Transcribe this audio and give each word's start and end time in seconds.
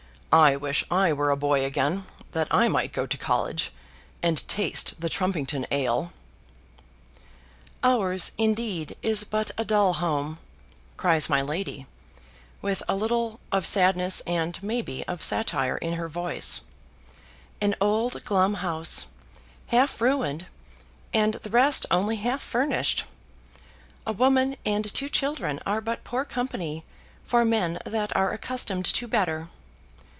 I 0.33 0.55
wish 0.55 0.85
I 0.89 1.11
were 1.11 1.29
a 1.29 1.35
boy 1.35 1.65
again, 1.65 2.05
that 2.31 2.47
I 2.51 2.69
might 2.69 2.93
go 2.93 3.05
to 3.05 3.17
college, 3.17 3.73
and 4.23 4.47
taste 4.47 4.93
the 4.97 5.09
Trumpington 5.09 5.65
ale." 5.71 6.13
"Ours, 7.83 8.31
indeed, 8.37 8.95
is 9.01 9.25
but 9.25 9.51
a 9.57 9.65
dull 9.65 9.95
home," 9.95 10.39
cries 10.95 11.27
my 11.29 11.41
lady, 11.41 11.85
with 12.61 12.81
a 12.87 12.95
little 12.95 13.41
of 13.51 13.65
sadness 13.65 14.21
and, 14.25 14.57
maybe, 14.63 15.03
of 15.05 15.21
satire, 15.21 15.75
in 15.79 15.95
her 15.95 16.07
voice: 16.07 16.61
"an 17.59 17.75
old 17.81 18.23
glum 18.23 18.53
house, 18.53 19.07
half 19.67 19.99
ruined, 19.99 20.45
and 21.13 21.33
the 21.43 21.49
rest 21.49 21.85
only 21.91 22.15
half 22.15 22.41
furnished; 22.41 23.03
a 24.07 24.13
woman 24.13 24.55
and 24.65 24.93
two 24.93 25.09
children 25.09 25.59
are 25.65 25.81
but 25.81 26.05
poor 26.05 26.23
company 26.23 26.85
for 27.25 27.43
men 27.43 27.79
that 27.85 28.15
are 28.15 28.31
accustomed 28.31 28.85
to 28.85 29.09
better. 29.09 29.49